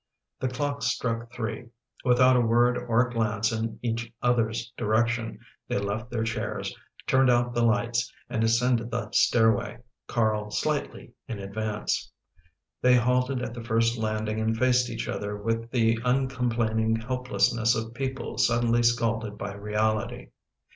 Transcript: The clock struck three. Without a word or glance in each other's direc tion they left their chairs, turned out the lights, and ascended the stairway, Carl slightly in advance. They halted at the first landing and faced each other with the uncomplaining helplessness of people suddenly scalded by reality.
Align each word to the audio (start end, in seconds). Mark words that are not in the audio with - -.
The 0.39 0.47
clock 0.47 0.81
struck 0.81 1.31
three. 1.31 1.67
Without 2.03 2.35
a 2.35 2.41
word 2.41 2.75
or 2.75 3.07
glance 3.11 3.51
in 3.51 3.77
each 3.83 4.11
other's 4.19 4.73
direc 4.75 5.09
tion 5.09 5.37
they 5.67 5.77
left 5.77 6.09
their 6.09 6.23
chairs, 6.23 6.75
turned 7.05 7.29
out 7.29 7.53
the 7.53 7.61
lights, 7.63 8.11
and 8.27 8.43
ascended 8.43 8.89
the 8.89 9.11
stairway, 9.11 9.77
Carl 10.07 10.49
slightly 10.49 11.13
in 11.27 11.37
advance. 11.37 12.11
They 12.81 12.95
halted 12.95 13.43
at 13.43 13.53
the 13.53 13.63
first 13.63 13.95
landing 13.99 14.39
and 14.41 14.57
faced 14.57 14.89
each 14.89 15.07
other 15.07 15.37
with 15.37 15.69
the 15.69 15.99
uncomplaining 16.03 16.95
helplessness 16.95 17.75
of 17.75 17.93
people 17.93 18.39
suddenly 18.39 18.81
scalded 18.81 19.37
by 19.37 19.53
reality. 19.53 20.29